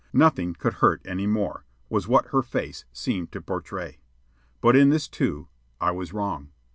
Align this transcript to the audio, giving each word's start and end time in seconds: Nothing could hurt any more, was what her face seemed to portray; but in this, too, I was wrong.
Nothing 0.13 0.55
could 0.55 0.73
hurt 0.81 1.03
any 1.05 1.27
more, 1.27 1.63
was 1.87 2.07
what 2.07 2.29
her 2.29 2.41
face 2.41 2.85
seemed 2.91 3.31
to 3.33 3.39
portray; 3.39 3.99
but 4.59 4.75
in 4.75 4.89
this, 4.89 5.07
too, 5.07 5.47
I 5.79 5.91
was 5.91 6.11
wrong. 6.11 6.49